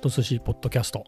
[0.00, 1.04] と寿司ポッドキャスト。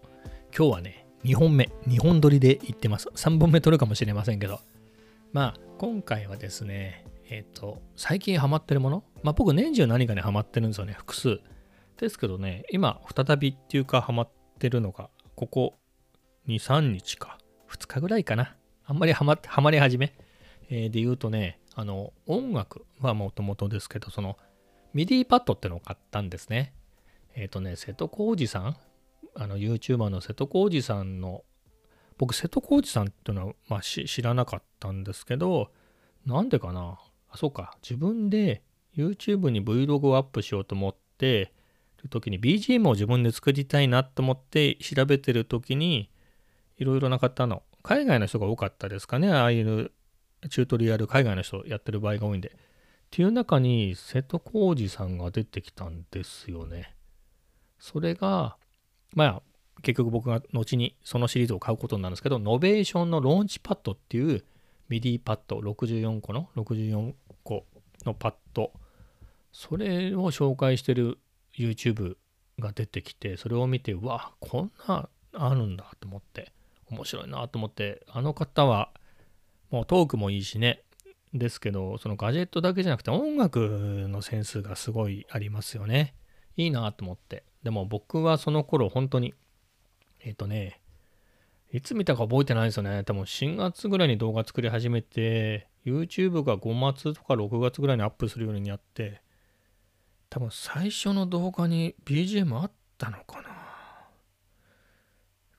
[0.54, 3.08] 今日はね、2本目、2本撮りで行ってます。
[3.08, 4.60] 3本目撮るかもしれませんけど。
[5.32, 9.02] まあ、今回はですね、えっ、ー、と、最近ハマってるもの？
[9.22, 11.40] まあ僕年中何かにハマってるんですよね、複数。
[11.96, 14.28] ですけどね、今、再びっていうかハマっ
[14.58, 15.74] てるのが、ここ
[16.46, 17.38] 2、3日か、
[17.70, 18.56] 2日ぐらいかな。
[18.84, 20.12] あんまりハマハマり始め、
[20.68, 24.36] えー、で言うとね、あの、音楽はもともとですけど、その、
[24.92, 26.74] MIDI パッドってのを買ったんですね。
[27.34, 28.76] えっ、ー、とね、瀬戸弘司さん、
[29.34, 31.44] あの YouTuber の瀬戸弘司さんの、
[32.18, 35.70] 僕、瀬戸弘司さんっていうのは、まあ、知らなかったんですけど、
[36.26, 36.98] なんでかな？
[37.30, 37.76] あ、そうか。
[37.82, 38.62] 自分で
[38.96, 41.52] YouTube に Vlog をアップしようと思って
[42.02, 46.10] る時に BGM を自分で作りたいなと思って調べてる時に
[46.76, 49.32] いろいろな方の海外の人が多かったですかね？
[49.32, 49.90] ああいう
[50.50, 52.48] チュートリアル海外の人やってる場合が多いんで。
[52.50, 52.58] っ
[53.10, 56.94] ていう中に瀬戸弘司さんが出てきたんですよね。
[57.82, 58.56] それが、
[59.12, 59.42] まあ、
[59.82, 64.44] 結局僕が後にそのシリーズを買うことになるんですけど、 Novation の Launchpad っていう
[64.88, 67.66] MIDI パッド64個の64個
[68.06, 68.70] のパッド、
[69.50, 71.18] それを紹介してる
[71.58, 72.16] YouTube
[72.60, 76.52] が出てきて、それを見て、うわ、こんなあるんだと思って、
[76.88, 78.90] 面白いなと思って、あの方は
[79.72, 80.82] もうトークもいいしね、
[81.34, 86.14] ですけど、そのガジェットだけじゃなくて音楽のセンスがすごいありますよね。
[86.56, 87.42] いいなと思って。
[87.62, 89.34] でも僕はその頃本当に、
[90.20, 90.80] えっ、ー、とね、
[91.72, 93.02] いつ見たか覚えてないんですよね。
[93.04, 99.22] 多分4月ぐらいに動画作り始めて、YouTube が5月とか6月ぐらいにアップするようになって、
[100.28, 103.48] 多分最初の動画に BGM あったのかな。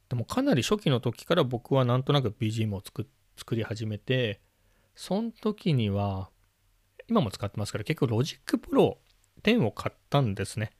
[0.09, 4.41] でもかなり初期の時から僕はなんとなく BGM を作作り始めて、
[4.95, 6.29] その時には、
[7.07, 8.97] 今も使ってますから結構 Logic Pro
[9.41, 10.71] 10を買ったんですね。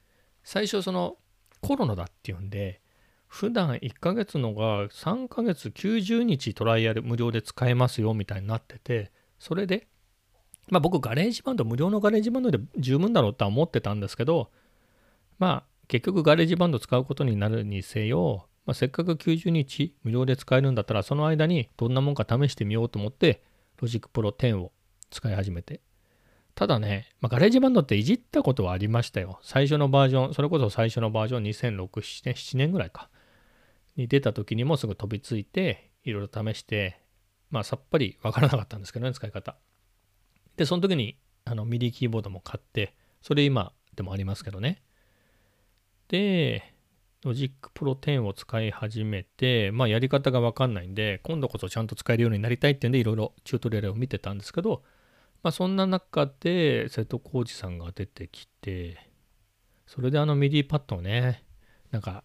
[0.44, 1.18] 最初その
[1.62, 2.82] コロナだっていうんで、
[3.28, 9.88] 普段1ヶ月のが3ヶ月90日トライアル無料で使えますよみたいになってて、それで、
[10.70, 14.52] まあ僕 GarageBand、無料の GarageBand で十分だろうとは思ってたんですけど、
[15.40, 23.44] まあ結局 GarageBand 使うことになるにせよ、まあ、せっかく90日無料で使えるんだったらその間にどんなもんか試してみようと思って
[23.82, 24.72] Logic Pro 10を
[25.10, 25.82] 使い始めて。
[26.56, 29.40] ただね、まあ、 GarageBand っていじったことはありましたよ。
[29.42, 33.10] 最初のバージョン、それこそ最初のバージョン2006、7年 ,7 年ぐらいか。
[33.96, 37.00] に出た時にもすぐ飛びついて、いろいろ試して、
[37.50, 39.56] まあさっぱりわからなかったんですけどね、使い方。
[40.58, 44.82] で、その時にあの MIDI キーボードも買って、それ今でもありますけどね。
[46.08, 46.74] で、
[47.24, 54.84] Logic Pro 10を使い始めて、まあやり方がわかんないんで、今度こそちゃんと使えるようになりたいってんで、いろいろチュートリアルを見てたんですけど、
[55.44, 58.98] まあ、そんな中で瀬戸弘司さんが出てきて
[59.86, 61.44] それであの MIDI パッドをね
[61.92, 62.24] なんか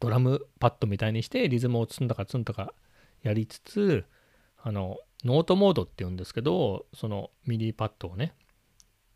[0.00, 2.74] ドラムパッドみたいにしてリズムをズンタカズンタカ
[3.22, 4.04] やりつつ
[4.62, 8.34] あのノートモードっていうんですけどその MIDI パッドをね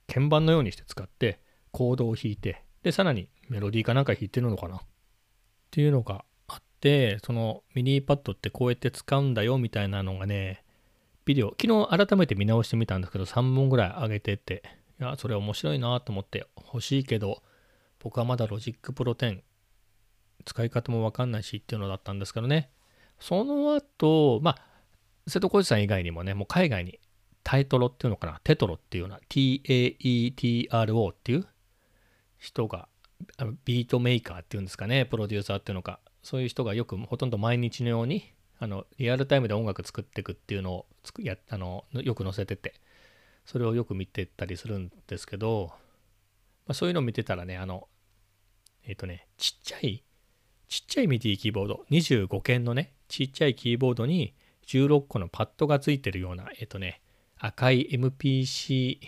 [0.06, 4.76] 鍵盤のようにして使ってコードを弾いてでさらにメロディーかなんか弾いてるのかな？
[4.76, 4.80] っ
[5.70, 10.63] ていうのがあってその MIDI パッドってこうやって使うんだよみたいなのがね
[11.24, 14.62] ビデオ、昨日改めて見直してみたんですけど、3本ぐらい上げてて、
[15.00, 17.42] いや、それ面白いなと思って欲しいけど、
[18.00, 19.40] 僕はまだ Logic Pro 10
[20.44, 22.70] 使い方もわかんないしっていうのだったんですけどね。
[23.18, 24.66] その後、まあ、
[25.26, 27.00] 瀬戸康史さん以外にもね、もう海外に
[27.42, 31.46] タイトロっていうのかな、テトロっていうような、TAETRO っていう
[32.38, 32.88] 人が、
[33.64, 38.32] ビートメーカーっていうんですかね、プロデューサーっていうのか、そういう人がよくほとんど毎日のように
[38.64, 42.72] あのリアルタイムで音楽作っていくっていうのをつくやあのよく載せてて
[43.44, 45.68] それをよく見てたりするんですけど、
[46.66, 47.88] まあ、そういうのを見てたらねあの
[48.86, 50.02] えっ、ー、とねちっちゃい
[50.66, 54.34] ちっちゃいミディキーボード25件のねちっちゃいキーボードに
[54.66, 57.02] 16個のパッドがついてるようなえっ、ー、とね
[57.38, 58.98] 赤い MPC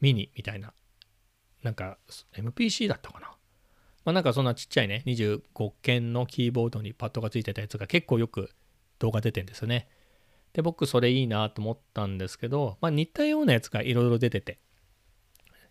[0.00, 0.72] ミニみたいな
[1.64, 1.98] なんか
[2.36, 3.32] MPC だったかな
[4.04, 8.50] まあ、なんかそんなちっちゃいね、25件のキーボードにパッドがついてたやつが結構よく
[8.98, 9.88] 動画出てんですよね。
[10.52, 14.58] で、僕それいいなと思ったんですけど、まあ、似たようなやつがいろいろ出てて、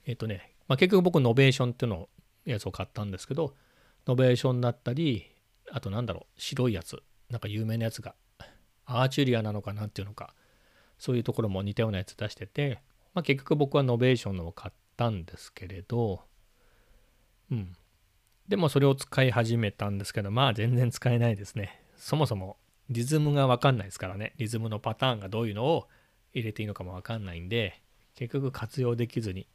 [0.06, 2.10] えっ、とね、まあ、結局僕 Novation っていうの
[2.46, 3.56] やつを買ったんですけど、
[4.08, 5.32] Novation だったり、
[5.72, 8.16] あとなんだろう、白いやつ、なんか有名なやつが、
[8.86, 10.34] アーチュリアなのかなっていうのか、
[10.98, 12.82] そういうところも似たようなやつ出してて、
[13.14, 16.22] まあ、結局僕は Novation のを買ったんですけれど、
[17.52, 17.76] うん。
[18.50, 21.82] でもそれを使い始めたんですけど、まあ全然使えないですね。
[21.96, 22.58] そもそも
[22.90, 24.34] リズムがわかんないですからね。
[24.38, 25.88] リズムのパターンがどういうのを
[26.34, 27.82] 入れていいのかもわかんないんで、
[28.16, 29.48] 結局活用できずに。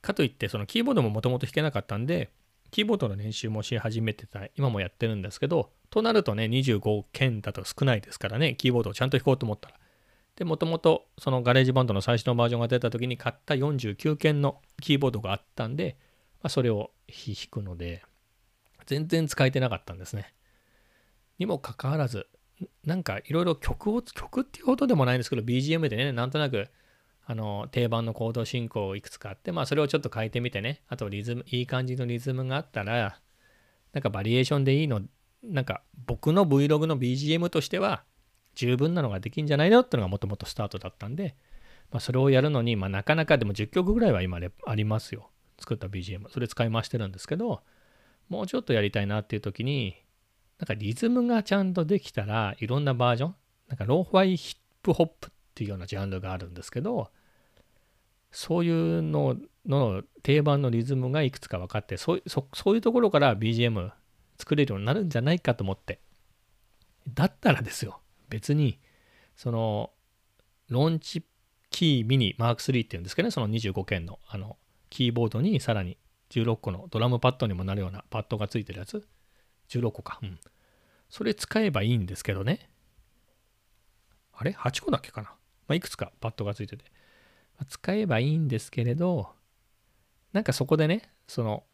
[0.00, 2.30] かといって、そのキーボードももともと弾けなかったんで、
[2.70, 9.76] キーボードの練習もし始めてた、今もやってるんですけど、となるとね、25鍵だと少ないですからね、キーボードをちゃんと弾こうと思ったら。
[10.36, 15.96] で、もともとその GarageBand の最初のバージョンが出た時に買った49鍵のキーボードがあったんで、
[16.44, 18.02] まあ、それを弾くので、
[18.84, 20.34] 全然使えてなかったんですね。
[21.38, 22.26] にもかかわらず、
[22.84, 26.68] なんかいろいろ曲を、曲っていうほどでもないんですけど、BGM でね、なんとなく、
[27.24, 33.18] あの、定番のコード進行をいくつかあって、まあそれをちょっと変えてみてね、あとリズム、いい感じのリズムがあったら、
[33.94, 35.00] なんかバリエーションでいいの、
[35.42, 38.04] なんか僕の Vlog の BGM としては
[38.54, 41.36] 十分なのができんじゃないのってのがもともとスタートだったんで、
[41.90, 45.30] まあ、それをやるのに、まあ、なかなかでも10曲ぐらいは今ありますよ。
[45.58, 46.28] 作った BGM。
[46.28, 47.62] それ使い回してるんですけど、
[48.28, 49.96] もうちょっとやりたいなっていう時に、
[50.58, 53.34] なんかリズムがちゃんとできたらいろんなバージョン、
[53.68, 57.10] なんかローファイヒップホップっていうようなジャンルがあるんですけど、
[58.34, 63.92] そういうのの定番のリズムがいくつか分かってそうそういうところから BGM
[64.38, 66.00] 作れるようになるんじゃないかと思って
[67.08, 68.80] だったらですよ別に
[69.36, 69.90] その
[70.68, 71.24] ローンチ
[71.70, 74.56] キーミニマーク3っていうんですけどねその25件のあの
[74.94, 75.98] キーボードにさらに
[76.30, 79.04] 16個のドラムパッドにもなるようなパッドがついてるやつ
[79.68, 80.20] 16個か。
[80.22, 80.38] うん。
[81.10, 82.70] それ使えばいいんですけどね。
[84.32, 85.30] あれ ?8 個だけかな？
[85.66, 86.84] まあ、いくつかパッドがついてて。
[87.68, 89.30] 使えばいいんですけれど、
[90.32, 91.64] なんかそこでね、その、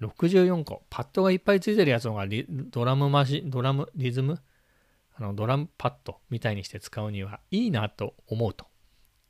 [0.00, 4.40] 64個、パッドがいっぱいついてるやつのがドラムマシ、ドラム、リズム？
[5.14, 8.66] あの、ドラムパッドみたいにして使うにはいいなと思うと。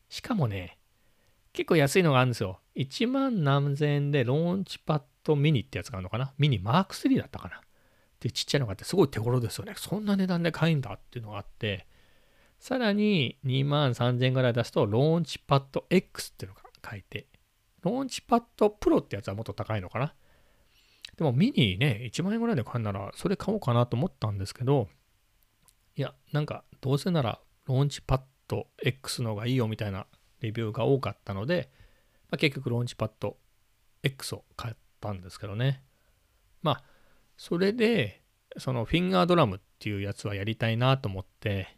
[0.09, 0.79] しかもね、
[1.53, 2.62] 結構安いのがあるんですよ。
[2.77, 6.33] 1万何千円でローンチパッドミニってやつがあるのかな？
[6.39, 7.61] ミニマーク3だったかな？
[8.21, 9.75] で、ちっちゃいのがあって、すごい手頃ですよね。
[9.77, 11.87] そんな値段で買えんだっていうのがあって、
[12.59, 17.27] さらに2万3000円ぐらい出すと、ローンチパッド X っていうのが書いて、
[17.83, 20.15] ローンチパッドプロってやつはもっと高いのかな？
[21.17, 24.89] でもミニね、1万円ぐらいで買うなら、それ買おうかなと思ったんですけど、
[25.97, 30.07] いや、なんか、どうせなら、ローンチパッド X の方がいいよみたいな
[30.41, 31.71] レビューが多かったので、
[32.33, 33.37] まあ、結局、ローンチパッド
[34.03, 35.83] X を買ったんですけどね。
[36.63, 36.85] まあ、
[37.37, 38.23] それで、
[38.57, 41.77] そのフィンガードラムっていうやつはやりたいなと思って、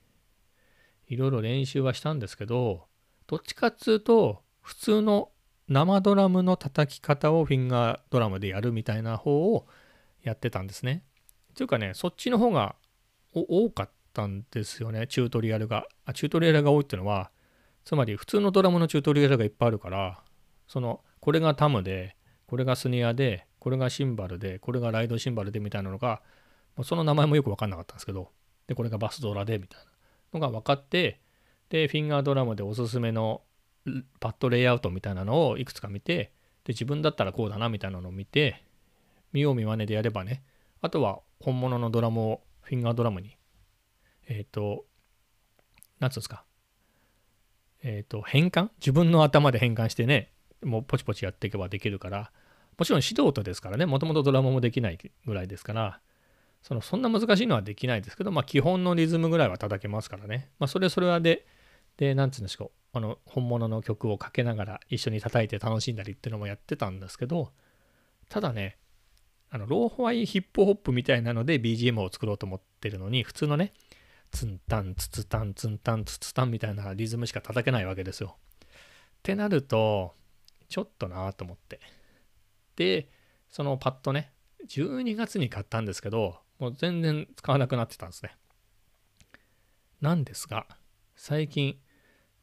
[1.08, 2.86] いろいろ練習はしたんですけど、
[3.26, 5.32] どっちかっつうと、普通の
[5.66, 9.66] 生ドラムの叩き方をフィンガードラムでやるみたいな方を
[10.22, 11.02] やってたんですね。
[11.56, 12.76] というかね、そっちの方が
[13.32, 15.88] 多かったんですよね、チュートリアルが。
[16.04, 17.32] あチュートリアルが多いっていうのは、
[17.84, 20.23] つまり普通のドラムのチュートリアルがいっぱいあるから、
[20.74, 22.16] その、これがタムで、
[22.48, 26.20] これがスニアで、これがシンバルで、これがライドシンバルでみたいなのが、
[26.82, 28.32] その名前もよく分かんなかったんですけど、
[28.66, 29.80] で、これがバスドラでみたい
[30.32, 31.20] なのが分かって、
[31.68, 33.42] で、フィンガードラムでおすすめの
[34.18, 36.32] パッドレイアウトみたいなのをいくつか見て、
[36.64, 38.64] で、自分だったらこうだなみたいなのを見て、
[39.32, 40.42] 見よう見まねでやればね、
[40.80, 43.36] あとは本物のドラムをフィンガードラムに、
[44.26, 44.86] えっ、ー、と、
[46.00, 46.42] なんつうんですか、
[47.84, 48.70] えっ、ー、と、変換？
[48.80, 50.33] 自分の頭で変換してね、
[50.64, 52.32] もうポチポチやっていけばできるから、
[52.78, 56.00] もちろん素人ですからね、もともとドラムもできないぐらいですから、
[56.62, 60.50] そのそんな難しいのはできないですけど、まあ基本のリズムぐらいは叩けますからね。
[60.58, 61.46] まあそれそれはで、
[61.96, 67.52] で、なんつうんですか、あの本物の曲をかけながら一緒に叩いて楽しんだりっていうのもやってたんですけど、
[68.28, 68.78] ただね、
[69.50, 73.72] あのローホワイヒップホップみたいなので BGM を作ろうと思ってるのに、普通のね、
[74.32, 78.36] ツンタン、ツツタン、ツンタン、ツツタンみたいなリズムしか叩けないわけですよ。
[78.64, 78.66] っ
[79.22, 80.14] てなると、
[80.68, 81.80] ちょっとなと思って。
[82.76, 83.08] で、
[83.48, 84.32] そのパッドね、
[84.68, 88.36] 12月に買ったんですけど、もう全然使わなくなってたんですね。
[90.00, 90.66] なんですが、
[91.16, 91.78] 最近、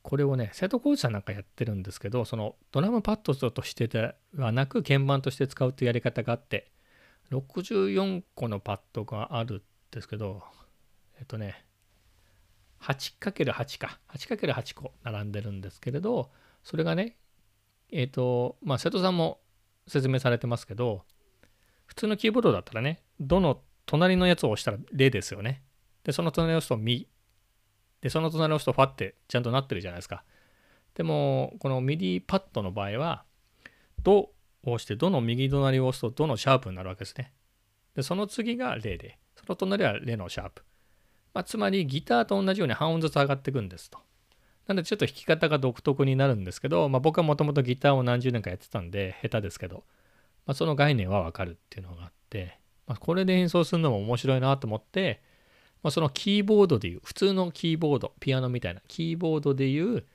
[0.02, 6.72] これをね、瀬戸コーチさんなんかやってるんですけど、そのドラムパッドとしてではなく、鍵盤として使うっていうやり方があって、
[7.32, 9.62] 64個のパッドがあるん
[9.92, 10.44] ですけど、
[11.20, 11.66] えっとね、
[12.82, 16.32] 8×8 か、8×8 個並んでるんですけれど、
[16.64, 17.18] それがね、
[17.92, 19.40] えっ、ー、と、まあ、瀬戸さんも
[19.88, 21.04] 説明されてますけど、
[21.86, 25.62] 普通のキーボードだったらね、どの隣のやつを押したら0ですよね。
[26.04, 27.08] で、その隣を押すとミ。
[28.00, 30.24] で、その隣を押すとファってちゃんとなってるじゃないですか。
[30.96, 33.26] でも、この MIDI パッドの場合は、
[34.02, 34.34] ドを
[34.64, 37.34] 押して、ドの右隣を押すとドのシャープになるわけですね。
[37.96, 40.64] で、その次がレで、その隣はレのシャープ。
[41.34, 44.00] まあ、つまりギターと同じように半音ずつ上がっていくんですと。
[44.72, 49.84] なのでちょっと弾き方が独特になるんですけど、まあ、僕はもともとギターを何十年かやってたんで下手ですけど、
[50.46, 55.22] まあ、その概念はわかるっていうのがあって、まあ、これで演奏するのも面白いなと思って、
[55.84, 60.06] まあ、そのキーボードでいう普通のキーボードピアノみたいなキーボードでいう、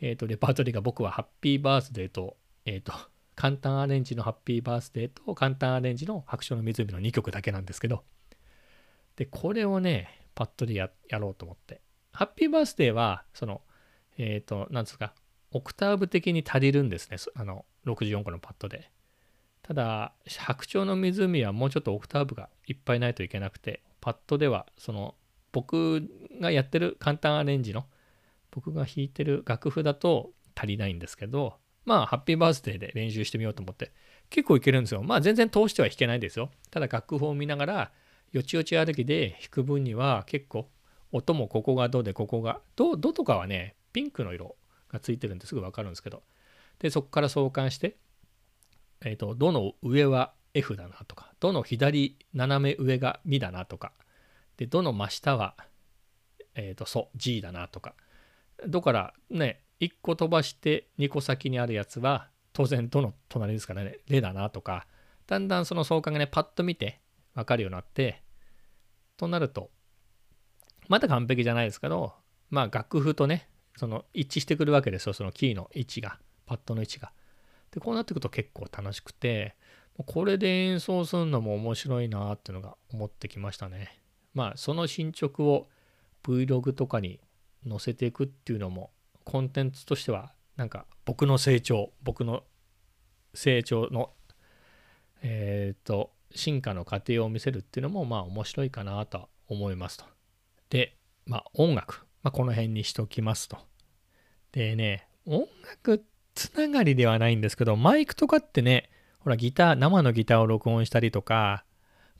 [0.00, 2.92] えー、とレパートリーが僕はハッピーバースデーと,、えー、と
[3.34, 8.04] 簡単アレンジのハッピーバースデーと簡単アレンジの白書の湖の2曲だけなんですけど、
[9.16, 11.80] で、これをね、パッドでやろうと思って。
[12.12, 13.62] ハッピーバースデーは、その、
[14.18, 15.14] えっ、ー、と、なんですか、
[15.50, 17.16] オクターブ的に足りるんですね。
[17.34, 18.90] あの、64個のパッドで。
[19.62, 25.14] ただ、白鳥の湖はもうちょっとオクターブがいっぱいないといけなくて、パッドでは、その、
[25.52, 26.08] 僕
[26.40, 27.86] がやってる簡単アレンジの、
[28.50, 33.92] 僕が弾いてる楽譜だと足りないんですけど、まあ、ハッピーバースデーで練習してみようと思って、
[34.30, 35.02] 結構いけるんですよ。
[35.02, 36.50] まあ、全然通しては弾けないですよ。
[36.70, 37.92] ただ、楽譜を見ながら、
[38.32, 40.68] よちよち歩きで弾く分には結構、
[41.12, 44.56] 音もここがドで、ここが、ド、ドとかはね、ピンクの色
[44.90, 46.22] がついてるんですぐわかるんですけど、
[46.78, 47.96] で、そこから相関して、
[49.04, 53.92] え、ー、と、どの上は F だなとか、どの左斜め上がミだなとか、
[54.56, 55.56] で、どの真下は、
[56.54, 57.94] えっ、ー、と、ソ、G だなとか、
[58.66, 64.86] どからね、1個飛ばして2個先にあるやつは当然どの隣ですからねレだなとか
[65.26, 67.00] だんだんその相関がねパッと見て
[67.34, 68.22] 分かるようになって
[69.16, 69.70] となると
[70.86, 72.12] まだ完璧じゃないですけど
[72.48, 77.12] まあ楽譜とねその一致してくるわけですよそのキーの位置がパッドの位置が。
[77.70, 79.56] でこうなってくると結構楽しくて
[80.06, 83.98] これで演奏するのも面白いなっていうのが思ってきましたね。
[84.34, 85.68] まあその進捗を
[86.22, 87.20] Vlog とかに
[87.68, 88.90] 載せていくっていうのも
[89.24, 92.44] コンテンツとしてはなんか僕の成長僕の
[93.34, 94.10] 成長の
[95.22, 100.04] えっ、ー、と進化の過程を見せるっていうのもまあ面白いかなとは思いますと。
[100.70, 103.58] で、まあ音楽、まあ、この辺にしておきますと。
[104.52, 111.64] でね、音楽つながりではないんですけど、マイクとかってね、ほらギター、生のギターを録音したりとか、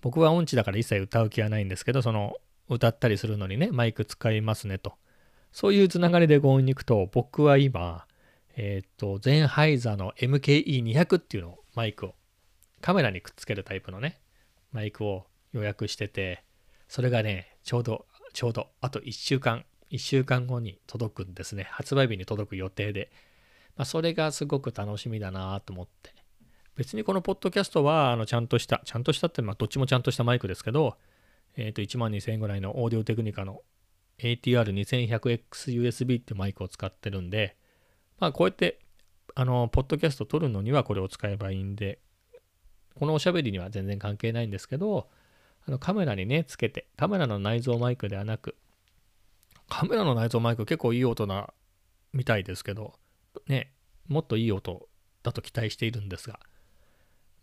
[0.01, 2.37] 僕は音痴だから一切歌う気はないんですけど、その
[2.69, 4.95] 歌ったりするのにね、マイク使いますねと。
[5.53, 8.07] そういうつながりで強引に行くと、僕は今、
[8.57, 12.15] えっ、ー、と、ゼンハイザーの MKE200 っていうのを、マイクを、
[12.81, 14.21] カメラにくっつけるタイプのね、
[14.73, 16.45] マイクを予約してて、
[16.89, 21.69] それがね、ちょうど、ちょうど、あと1週間、1週間後に届くんですね。
[21.71, 23.13] 発売日に届く予定で。
[23.77, 26.13] まあ、それがすごく楽しみだなと思って。
[26.77, 30.97] 別にこのポッドキャストは、あの、ちゃんとした、ちゃんとしたって、まあ、どっちもちゃんとしたマイクですけど、
[31.57, 33.63] えっ、ー、と、1万2000円ぐらいのオーディオテクニカの
[34.19, 37.57] ATR2100XUSB ってマイクを使ってるんで、
[38.19, 38.81] まあこうやって、
[39.35, 41.99] あの、ポッドキャスト撮るのにはこれを使えばいいんで、
[42.95, 45.09] このおしゃべりには全然関係ないんですけど、
[45.67, 48.57] あのカメラにね、つけて、カメラの内蔵マイクではなく、
[49.83, 51.53] カメラの内蔵マイク結構いい音な
[52.13, 52.95] みたいですけど、
[53.49, 53.73] ね、
[54.07, 54.89] もっといい音
[55.25, 56.39] だと期待しているんですが、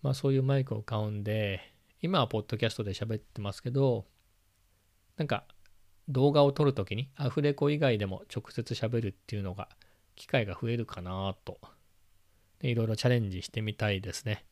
[0.01, 1.59] まあそういうマイクを買うんで、
[2.01, 4.05] 今はポッドキャストで喋ってますけど、
[5.17, 5.43] なんか
[6.07, 9.67] 動画を撮るときにアフレコ以外でも直接喋るっていうのが
[10.15, 11.59] 機会が増えるかなと
[12.61, 14.45] いろいろチャレンジしてみたいですね。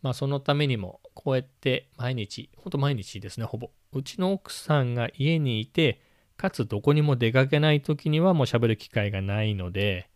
[0.00, 3.70] まあそのためにもこうやって毎日、ほんと毎日ですね、ほぼ。
[3.92, 6.05] うちの奥さんが家にいて、
[6.36, 10.10] かつどこにも出かけない時にはもう喋る機会がないので、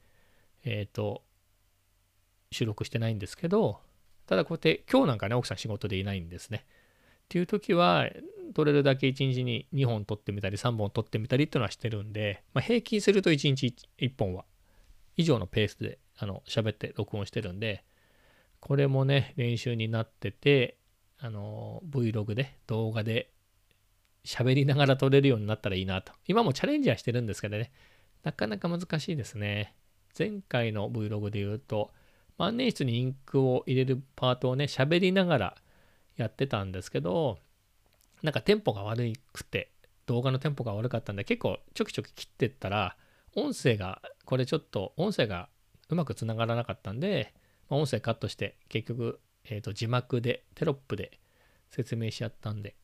[0.64, 1.22] えっ、ー、と、
[2.52, 3.80] 収録してないんですけど、
[4.26, 6.64] ただこうやって今日なんかね、奥さん仕事でいないんですね。
[6.66, 8.08] っていう時は、
[8.52, 14.44] 取れるだけ1日に2本取ってみたり3本取ってみたりっていうのはしてるんで、まあ、平均すると1日1本は
[15.16, 17.84] 以上のペースであの喋って録音してるんで
[18.58, 20.76] これもね練習になってて
[21.18, 23.30] あの Vlog で動画で
[24.24, 26.12] 喋りながら撮れるようになったらいいなと。
[26.26, 27.72] 今もチャレンジはしてるんですけどね。
[28.22, 29.74] なかなか難しいですね。
[30.18, 31.90] 前回の Vlog で言うと
[32.36, 35.56] 万年筆にインクを入れるパートをね喋りながら
[36.16, 37.38] やってたんですけど
[38.22, 39.72] なんかテンポが悪くて、
[40.06, 42.96] 動画のテンポが悪かったんで、結構ちょきちょき切ってったら、
[43.34, 45.48] 音声が、これちょっと音声が
[45.88, 47.32] うまくつながらなかったんで、
[47.68, 51.18] ま、音声カットして、結局、えー、と字幕で、テロップで
[51.70, 52.76] 説明しちゃったんで、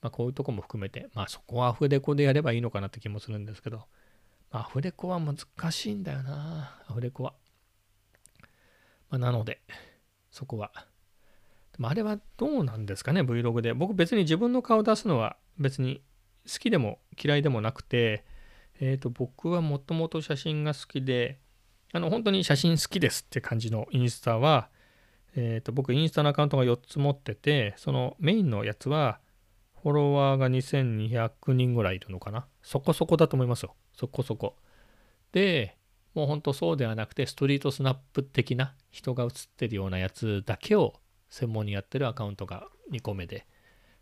[0.00, 3.78] まあ、こういうとこも含めて、まあそこはアフレコでやればいいのかなって気もするんですけど、
[4.50, 5.36] まあ、アフレコは難
[5.72, 7.34] しいんだよな、アフレコは。
[9.10, 9.60] まあ、なので、
[10.30, 10.70] そこは。
[11.80, 13.72] あれはどうなんですかね Vlog で。
[13.72, 16.02] 僕別に自分の顔出すのは別に
[16.48, 18.24] 好きでも嫌いでもなくて
[18.80, 21.38] えっ、ー、と僕はもともと写真が好きで
[21.92, 24.68] あの本当に写真好きですって感じのインスタは
[25.36, 29.20] えっ、ー、と僕インスタのアカウントが4つ持っててそのメインのやつは
[29.82, 32.46] フォロワーが2200人ぐらいいるのかな？
[32.62, 33.74] そこそこだと思いますよ。
[33.96, 34.56] そこそこ。
[35.32, 35.76] で
[36.14, 40.94] もう本当そうではなくてストリートスナップ的な人が写ってるようなやつだけを
[41.28, 43.46] 専門にやってるアカウントが2個目で、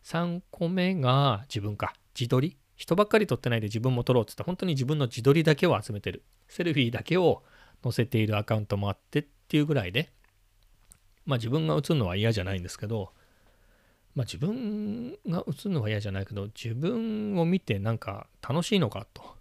[0.04, 2.56] 3個目が自分か、自撮り。
[2.76, 6.22] 人ばっかり撮ってないで自分も撮ろうっつって本当に自分の自撮りだけを集めてる。
[6.46, 7.42] セルフィーだけを
[7.82, 10.12] 載せているアカウントもあってっていうぐらいで、
[11.24, 13.12] まあ自分が映るのは嫌じゃないんですけど、
[14.16, 19.36] まあ自分が映るのは嫌じゃないけど、自分を見てなんか楽しいのかと。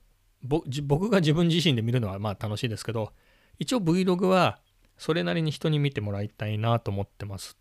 [0.84, 3.14] 僕が自分自身で見るのはまあ楽しいですけど、
[3.58, 4.60] 一応 Vlog は
[4.98, 7.58] それなりに人に見てもらいたいなと思ってます。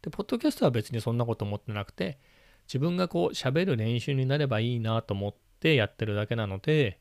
[0.00, 2.18] で、ポッドキャストは別にそんなこと思ってなくて、
[2.66, 7.00] 自分がこう喋る練習になればいいなと思ってやってるだけなので、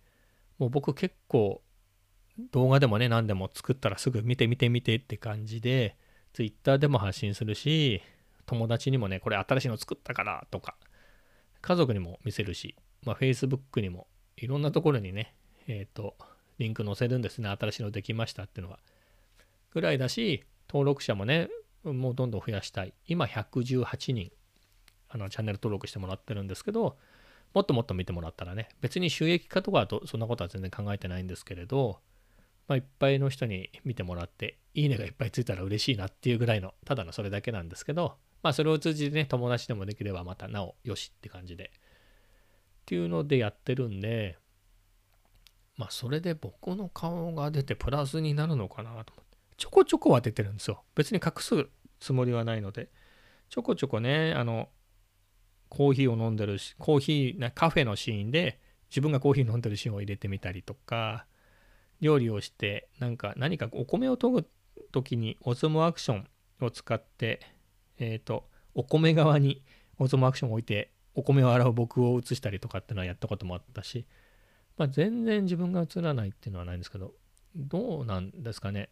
[0.57, 1.61] もう僕結構
[2.51, 5.95] 動画でもね、何でも作ったらすぐ見て見て見てって感じで、
[6.33, 8.01] Twitter でも発信するし、
[8.47, 10.75] 友達にもね、これ新しいの作ったからとか、
[11.61, 15.35] 家族にも見せるし、まあ、Facebook にもいろんなところにね、
[15.67, 16.15] えっ、ー、と、
[16.57, 17.49] リンク載せるんですね。
[17.49, 18.79] 新しいのできましたっていうのは。
[19.71, 21.49] ぐらいだし、登録者もね、
[21.83, 22.93] もうどんどん増やしたい。
[23.05, 24.31] 今118人、
[25.09, 26.97] あの、チャンネル登録してもらってるんですけど、
[27.53, 31.99] もっともっと見てもらったらね、別に収益化とかはそんなことは全然考えてないんですけれど、
[32.67, 41.79] まあ、いっぱいの人に見てもらって、いいねがいっぱいついたら嬉しいなっていうぐらいの、ただのそれだけなんですけど、まあ、それを通じてね、友達でもできればまたなおよしって感じで、っ
[42.85, 44.37] ていうのでやってるんで、
[45.75, 50.83] まあ、それで僕の顔が出てプラスになるのかなと思って、ちょこちょこは出てるんですよ。
[50.95, 51.67] 別に隠す
[51.99, 52.89] つもりはないので、
[53.49, 54.69] ちょこちょこね、あの、
[55.69, 61.25] コーヒーを飲んでるし、コーヒーな、カフェのシーンで自分がコーヒー飲んでるシーンを入れてみたりとか、
[62.01, 64.47] 料理をしてなんか何かお米を研ぐ
[64.91, 66.27] 時にオズモアクション
[66.61, 67.41] を使って
[67.99, 69.63] えっ、ー、とお米側に
[69.99, 74.05] オズモアクションを置いてお米を洗う僕を映したりとかっていうのはやったこともあったし、
[74.77, 77.13] まあ、全然自分が映らないっていうのはないんですけど
[77.55, 78.89] どうなんですかね。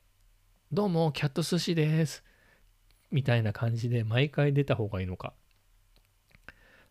[0.72, 2.24] どうもキャット寿司です。
[3.12, 5.34] みたいな感じで毎回出た方がいいのか。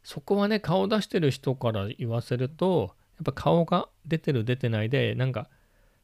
[0.04, 5.48] そこはね顔出してる人から言わせるとやっぱ顔が出てる出てないでなんか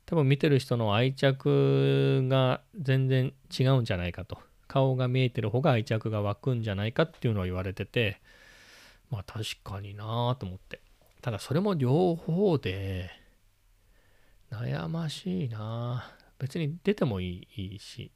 [0.06, 4.38] 多分見てる人の愛着が全然違うんじゃないかと。
[4.70, 8.20] 顔が見えてる方が愛着が湧くんじゃないかっていうのを言われてて、
[9.10, 10.80] まあ確かになぁと思って。
[11.20, 13.10] ただそれも両方で
[14.52, 18.12] 悩ましいな別に出てもいいし、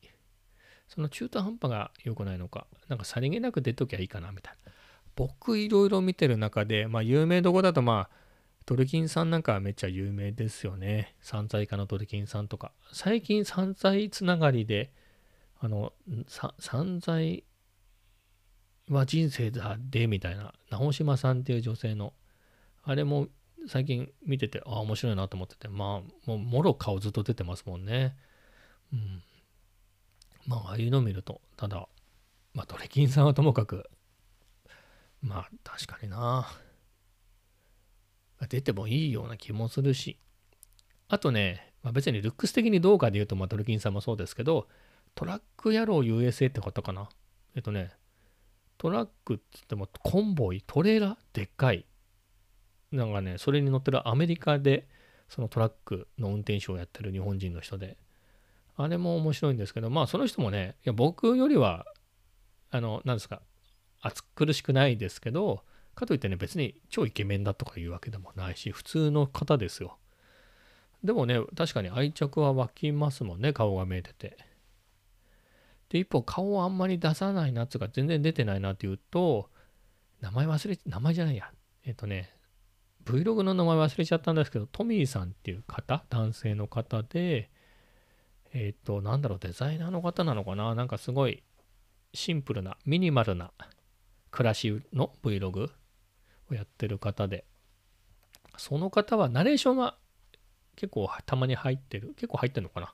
[0.87, 4.73] その中途半端が良くないのか、なんかさりげなく出ときゃいいかなみたいな。
[5.17, 8.17] 僕いろいろ見てる中で、まあ有名どこだとまあ
[8.64, 11.17] ドルキンさんなんかはめっちゃ有名ですよね。
[11.21, 12.71] 散財家のドルキンさんとか。
[12.93, 14.93] 最近散財つながりで、
[15.64, 15.94] あの、
[16.59, 17.42] 散財
[18.90, 22.12] は人生だで、みたいな、直島さんっていう女性の、
[22.83, 23.29] あれも
[23.66, 28.14] 最近見てて、ああ、面白いなと思ってて、まあ、もう、もろ顔ずっと出てますもんね。
[28.92, 29.22] うん。
[30.46, 31.88] まあ、ああいうの見ると、ただ、
[32.53, 33.88] まあ、ドレキンさんはともかく、
[35.22, 36.46] まあ、確かにな。
[38.50, 40.18] 出てもいいような気もするし、
[41.09, 44.68] あとね、まあ、別にルックス的にどうかで言うと、まあ、ドルキンさんもそうですけど、
[45.14, 47.09] トラック野郎 USA ってことかな？
[47.55, 47.92] えっとね、
[48.79, 51.16] トラックって言ってもコンボイ、トレーラー？
[51.33, 51.87] でっかい。
[52.90, 54.88] なんかね、それに乗ってるアメリカで、
[55.29, 57.96] そのトラックの運転手をやってる日本人の人で、
[58.77, 61.87] あれも面白いんですけど、まあその人もね、いや僕よりは、
[62.70, 63.40] あの、なんですか、
[64.00, 65.62] 暑苦しくないですけど、
[65.94, 69.96] かといってね、別に超イケメンだとかいうわけでもないし、普通の方ですよ。
[71.05, 74.37] でもね、確かに愛着は湧きますもんね、顔が見えてて。
[75.94, 79.48] で、一方、顔をあんまり出さないなっていうか、全然出てないなっていうと、
[80.20, 81.52] 名前忘れ、名前じゃないや。
[81.85, 82.35] えっとね、
[83.04, 87.48] Vlog の名前忘れちゃったんですけど、トミーさんっていう方、男性の方で、
[88.52, 90.74] えっと、なんだろう、デザイナーの方なのかな？
[90.74, 91.44] なんかすごい
[92.12, 93.52] シンプルな、ミニマルな
[94.33, 95.70] 暮らしの Vlog
[96.50, 97.44] をやってる方で、
[98.57, 99.96] その方はナレーションは
[100.74, 102.14] 結構たまに入ってる。
[102.16, 102.92] 結構入ってるのかな？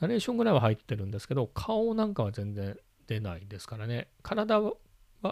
[0.00, 4.08] ナレーションぐらいは入ってるんですけど、顔なんかは全然出ないですからね。
[4.22, 4.72] 体は、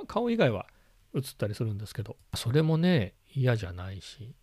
[0.07, 0.67] 顔以外は
[1.15, 4.35] 映ったりするんですけど、それもね、嫌じゃないし。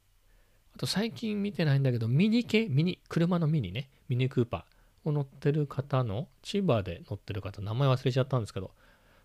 [0.75, 8.71] あと最近見てないんだけど、ミニ系、ミニ、車のミニね、ミニクーパーを乗ってる方の、千葉で乗ってる方、名前忘れちゃったんですけど、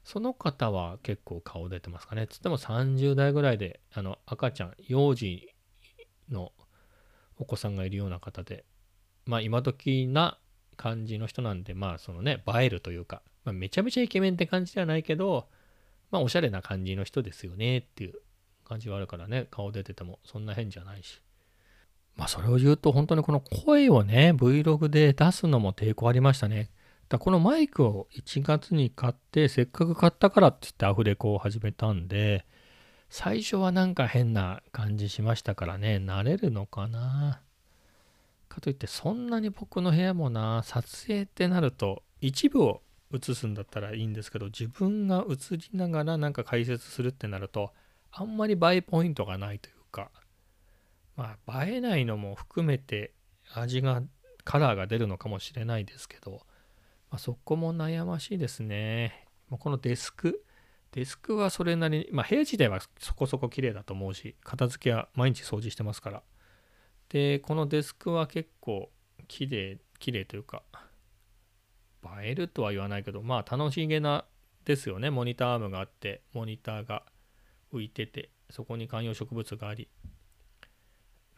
[0.05, 2.27] その方は結構顔出てますかね。
[2.27, 5.49] つっても30代ぐらいで、あの、赤ちゃん、幼児
[6.31, 6.53] の
[7.39, 8.65] お子さんがいるような方で、
[9.27, 10.39] まあ今時な
[10.81, 15.47] 感じの人なんで、まあそのね、映えるというか、まあ、めちゃめちゃイケメンって感じではないけど、
[16.11, 18.15] まあおしゃれな感じの人ですよねっていう
[18.65, 21.21] 感じはあるからね、顔出ててもそんな変じゃないし。
[22.17, 26.71] まあそれを言うと本当にこの声をね、Vlog で出すのも抵抗ありましたね。
[27.11, 32.47] だこのマイクを1月に買って、せっかく買ったからって言ってアフレコを始めたんで、
[33.11, 37.43] 最初はなんか変な感じしましたからね、慣れるのかな。
[38.51, 42.83] かといって、そんなに僕の部屋もな、撮影ってなると、一部を
[43.13, 47.73] 映すんだったらいいんですけど自分が映りながらなんか解説するってなると
[48.13, 50.11] あんまり映えポイントがないというか
[51.17, 53.13] まあ映えないのも含めて
[53.55, 54.03] 味が
[54.45, 56.43] カラーが出るのかもしれないですけど、
[57.11, 59.27] まあ、そこも悩ましいですね。
[59.51, 60.45] このデスク
[60.93, 66.23] デスクはそれなりに、まあ、部屋自体はそこそこ綺麗だと思うし片付けは毎日掃除してますから
[67.11, 68.91] でこのデスクは結構
[69.29, 70.63] 綺麗綺麗というか
[72.23, 74.25] 映えるとは言わないけどまあ楽しげな
[74.65, 75.11] ですよね。
[75.11, 77.03] モニターアームがあってモニターが
[77.73, 79.89] 浮いててそこに観葉植物があり、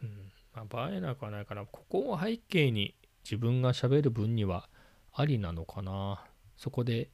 [0.01, 4.69] うんまあ、映えなくはないからここを背景に自分がしゃべる分には
[5.13, 6.25] ありなのかな。
[6.57, 7.09] そこで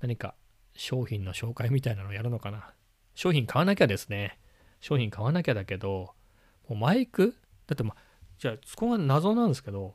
[0.00, 0.34] 何か
[0.74, 2.74] 商品の紹介みたいなのをやるのかな。
[3.14, 4.38] 商品買わなきゃですね。
[4.80, 6.14] 商品買わなきゃだけど
[6.68, 7.34] もうマイク
[7.66, 7.96] だってまあ
[8.38, 9.94] じゃあそこが謎なんですけど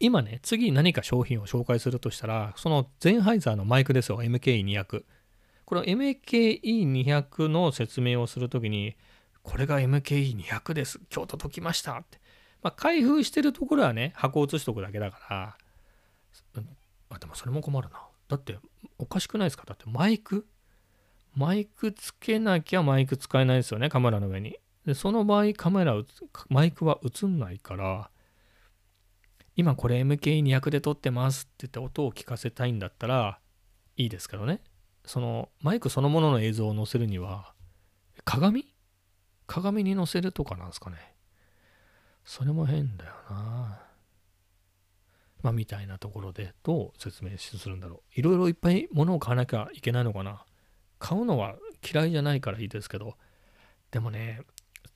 [0.00, 5.04] 今ね、次何か商品を紹介するとしたら、そのゼンハイザーのマイクですよ、MKE200。
[5.64, 8.96] この MKE200 の説明をするときに、
[9.42, 11.00] これが MKE200 です。
[11.12, 12.20] 今日届きましたって。
[12.62, 15.56] まあ、開封してるところはね、箱を写しとくだけだから、
[17.10, 18.00] あ、でもそれも困るな。
[18.28, 18.56] だって、
[18.98, 19.64] おかしくないですか？
[19.66, 20.46] だってマイク？
[21.34, 24.56] マイクつけなきゃマイク使えないですよね、カメラの上に。
[24.88, 26.02] で、その場合、カメラ、
[26.48, 28.10] マイクは映んないから、
[29.54, 33.38] 今これ MKE200 で撮ってますって言って音を聞かせたいんだったら
[33.98, 34.62] いいですけどね。
[35.04, 37.52] そのマイクそのものの映像を載せるには
[38.24, 38.64] 鏡？
[39.46, 40.96] 鏡に載せるとかなんですかね。
[42.24, 43.82] それも変だよな。
[45.42, 48.20] まあみたいなところでどう説明するんだろう。
[48.20, 50.46] いろいろいっぱい物を買わなきゃいけないのかな。
[50.98, 53.18] 買うのは嫌いじゃないからいいですけど、
[53.90, 54.40] でもね、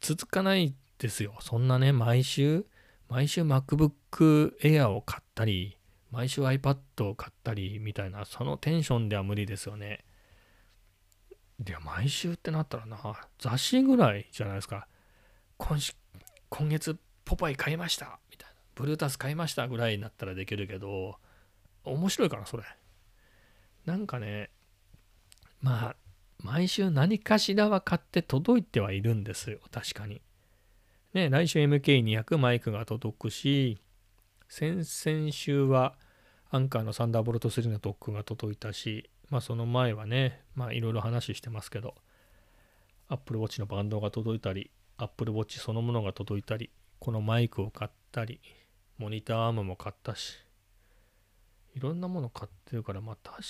[0.01, 1.37] 続かないですよ。
[1.41, 2.67] そんなね、毎週
[3.13, 5.77] 毎週 MacBook Air を買ったり、
[6.11, 10.07] 毎週 iPad を買ったりみたいな、そのテンションでは無理ですよね。
[11.69, 12.99] いや、毎週ってなったらな、
[13.39, 14.89] 雑誌ぐらいじゃないですか。
[15.59, 15.79] 今
[16.49, 18.57] 今月ポパイ買いましたみたいな。
[18.77, 21.19] ブルータス買いましたぐらいになったらできるけど、
[21.85, 22.63] 面白いかな、それ。
[23.85, 24.49] なんかね、
[25.61, 25.97] まあ、
[26.43, 30.21] 毎週何かしらは買って届いてはいるんですよ、確かに。
[31.15, 33.81] ね、来週 MK200 マイクが届くし、
[34.49, 35.95] 先々週は
[36.51, 41.95] アンカーのサンダーボルト3のドックが届いたし、まあその前はね、まあいろいろ話してますけど、
[43.09, 48.41] Apple Watch のバンドが届いたり、Apple Watch そのものが届いたり、このマイクを買ったり、
[48.99, 50.35] モニターアームも買ったし、
[51.75, 53.43] いろんなもの買ってるから、まあ確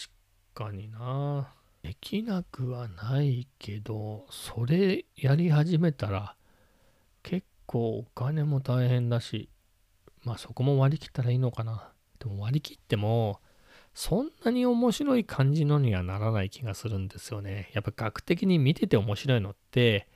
[0.54, 1.52] かにな、
[1.82, 6.36] できなくはないけど、それやり始めたら、
[7.22, 9.48] 結構お金も大変だし、
[10.24, 11.90] まあそこも割り切ったらいいのかな。
[12.20, 13.40] でも割り切っても、
[13.94, 17.70] そんなに面白い感じのにはならない気がするんですよね。
[17.74, 20.08] やっぱ学的に見てて面白いのって、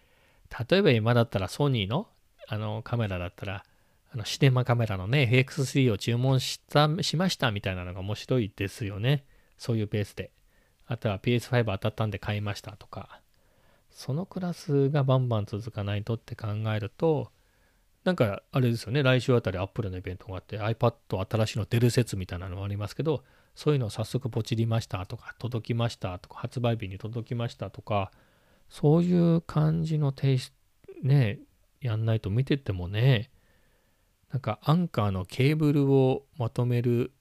[0.70, 2.08] 例えば今だったらソニーの
[2.48, 3.64] あのカメラだったら、
[4.12, 9.24] あのシネマカメラのね、FX3 を注文したしましたみたいなのが面白いですよね。
[9.58, 10.30] そういうペースで。
[10.86, 13.20] あとは PS5 当たったんで買いましたとか。
[13.90, 17.30] そのクラスがバンバン続かないとって考えると、
[18.04, 20.92] なんかあれですよね、来週あたり Apple のイベントがあって iPad
[21.28, 28.12] 新しいの出る説みたいなのもありますけど、そういうのを早速ポチりましたとか、届きましたとか、発売日に届きましたとか、
[28.68, 30.52] そういう感じの提出、
[31.02, 31.38] ね、
[31.80, 33.30] やんないと見ててもね、
[34.30, 37.12] なんかアンカーのケーブルをまとめる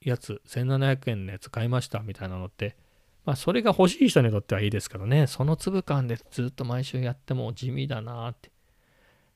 [0.00, 2.76] やつ、1700円のやつ買いましたみたいなのって、
[3.30, 8.50] まあそれが欲しい人にとってはいいですけどね、その粒感でずっと毎週やっても地味だなって。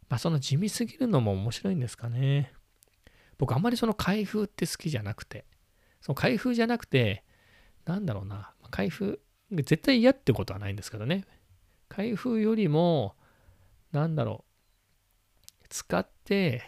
[0.09, 2.53] まあ、その地味すぎるのも面白いんですかね。
[3.39, 5.45] 僕あんまりその開封って好きじゃなくて、
[6.01, 7.23] その開封じゃなくて、
[7.85, 9.21] なんだろうな、開封、
[9.53, 11.25] 絶対嫌ってことはないんですけどね。
[11.89, 13.15] 開封よりも、
[13.93, 14.45] なんだろ
[15.63, 16.65] う、使って、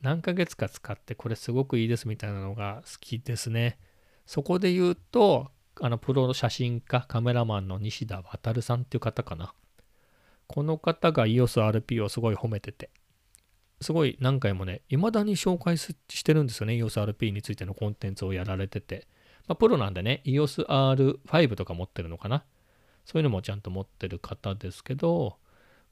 [0.00, 3.78] 何ヶ月か使ってこれすごくいいですみたいなのが好きですね。
[4.26, 9.54] そこで言うと、あのプロ写真家、カメラマンの西田渉さんっていう方かな。
[10.46, 12.90] この方が EOSRP をすごい褒めてて、
[13.80, 19.06] すごい何回もね、未だに紹介してるんですよね、EOSRP についてのコンテンツをやられてて。
[19.48, 22.44] まあ、プロなんでね、EOSR5 とか持ってるのかな。
[23.04, 25.38] そういうのもちゃんと持ってる方ですけど、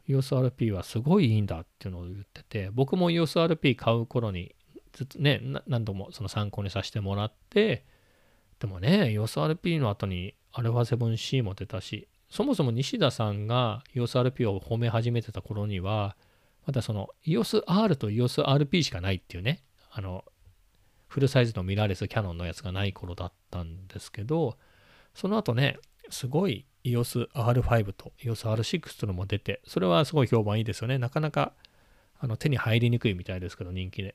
[0.08, 4.54] EOSRP はすごいいいんだっていうのを言ってて、僕も EOSRP 買う頃に、
[4.92, 7.84] ずっとね、何度もその参考にさせてもらって、
[8.60, 16.16] でもね、EOSRP の後に α7C も出たし、そもそも西田さんが EOSRP を褒め始めてた頃には、
[16.66, 20.24] まだその EOSR と EOSRP しかないっていうね、あの、
[21.08, 24.58] フルサイズのミラーレスキャノンのやつがない頃だったんですけど、
[25.14, 25.78] その後ね、
[26.10, 30.98] すごい EOS R5 と EOS R6 というのも出て、それはすごい評判いいですよね。
[30.98, 31.54] なかなか
[32.18, 34.14] あの手に入りにくいみたいですけど、人気で。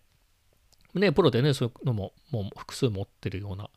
[0.93, 3.69] ね、プロでね、そういうのももう複数持ってるような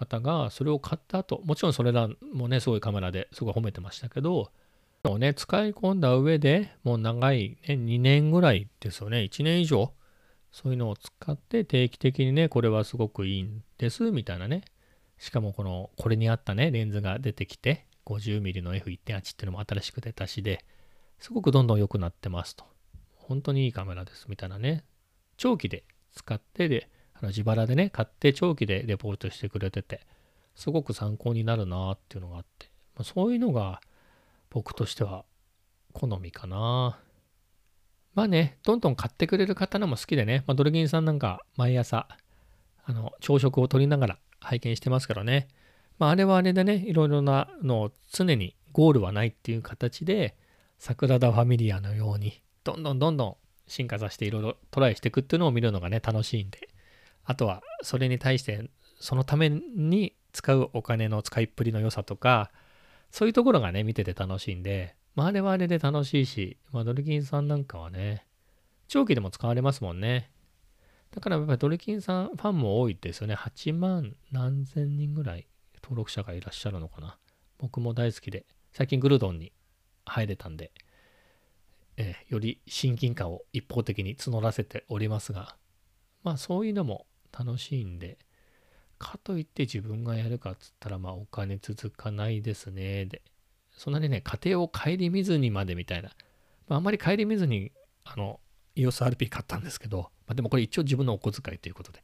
[0.00, 4.50] 方が、それを買った後、もちろんそれらもね、すごいカメラですごい褒めてましたけど、
[5.04, 9.92] をね、使い込んだ上でもう長い、ね、2年ぐらいですよね、1年以上、
[10.52, 14.64] そういうのを使って定期的にね、これはすごくいいんですみたいなね。
[15.18, 20.64] しかもこの、これに合ったね、レンズが出てきて、50mm の F1.8 っていうのも新しく出たしで、
[21.18, 22.64] すごくどんどん良くなってますと。
[23.16, 24.84] 本当にいいカメラですみたいなね。
[25.36, 26.88] 長期で使ってで、
[27.20, 30.00] あの自腹でね、買って長期でレポートしてくれてて、
[30.54, 33.80] すごく参考になるなっていうのがあって、まあ、そういうのが
[34.50, 35.24] 僕としては
[35.92, 36.98] 好みかな。
[38.14, 42.08] まあね、どんどん買ってくれる方のも好きでね、まあ、ドルギンさんなんか毎朝、
[42.84, 45.48] あの、朝食をとりながら拝見してますからね。
[45.98, 50.34] まあ、あれはあれでね、いろいろなのを常にゴールはないっていう形で、
[50.78, 56.69] 桜田ファミリアのように、どんどんどんどん進化させていろいろトライしていくっていうのを見るのがね、楽しいんで、
[57.24, 62.50] あとはそれに対してそのために使うお金の使いっぷりの良さとか、
[63.10, 68.26] そういうところがね、見てて楽しいんで、まあ、あれはあれで楽しいし、まあ、ドルキンさんなんかはね、
[68.88, 70.30] 長期でも使われますもんね。
[71.10, 73.34] だからやっぱりドルキンさんファンも多いですよね。
[73.34, 75.48] 8万何千人ぐらい
[75.82, 77.18] 登録者がいらっしゃるのかな。
[77.58, 79.52] 僕も大好きで、最近グルドンに
[80.04, 80.72] 入れたんで、
[81.96, 85.56] え、より親近感を一方的に募らせておりますが、
[86.22, 87.06] まあそういうのも
[87.44, 88.18] 楽しいんで、
[88.98, 93.06] かといって自分がやるかっつったら、まあお金続かないですね。
[93.06, 93.22] で、
[93.72, 96.10] そんなにね、家庭を顧みずにまでみたいな、
[96.68, 97.72] まあ、あんまり顧みずに、
[98.04, 98.40] あの、
[98.76, 102.02] EOSRP 買ったんですけど、まあ、でもこれ一応自分のお小遣いということで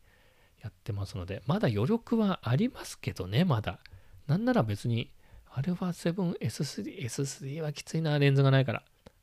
[0.62, 3.78] やってますので、まだ余力はありますけどね、まだ。
[4.26, 5.12] なんなら別に
[5.50, 8.82] α7S3、S3 はきついな、レンズがないから。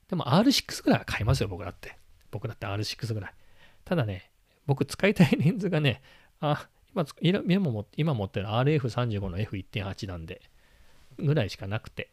[0.10, 1.98] でも R6 ぐらいは買いますよ、僕だって。
[2.30, 3.34] 僕だって R6 ぐらい。
[3.84, 4.32] ただね、
[4.66, 6.02] 僕使いたいレンズがね、
[6.40, 6.68] あ、
[7.22, 10.42] 今、今も今持ってる RF35 の F1.8 なんで、
[11.18, 12.12] ぐらいしかなくて、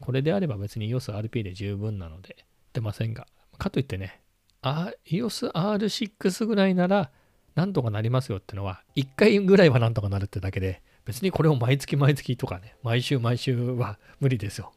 [0.00, 3.26] これであれば別に EOSRP で十分なので、出ませんが、
[3.58, 4.20] かといってね、
[4.62, 7.10] EOSR6 ぐらいなら、
[7.54, 14.72] なんとかなりますよってのは、1回ぐらいはなんとかなるってだけで、別にこれを毎月毎月とかね、毎週毎週は無理ですよ。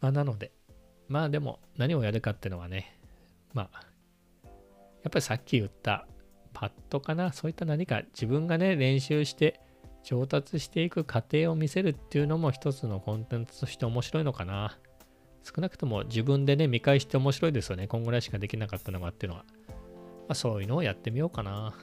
[0.00, 0.52] まあ、なので、
[1.08, 2.96] まあでも何をやるかっていうのはね、
[3.52, 3.80] まあ、
[4.44, 6.06] やっぱりさっき言った
[6.60, 9.62] パッドかな、そういった何か自分がね、練習して
[10.04, 14.78] 上達していく過程を見せるっていうのも一つのコンテンツとして面白いのかな。
[15.42, 17.88] 少なくとも自分でね、見返して面白いですよね。
[17.88, 19.46] こんぐらいしかできなかったのがっていうのは。
[19.48, 21.74] まあ、そういうのをやってみようかな。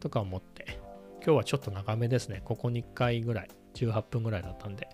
[0.00, 0.80] とか思って。
[1.22, 2.40] 今日はちょっと長めですね。
[2.42, 3.50] ここ2回ぐらい。
[3.74, 4.88] 18分ぐらいだったんで。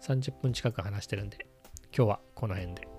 [0.00, 1.46] 30分近く話してるんで。
[1.94, 2.93] 今日はこの辺で。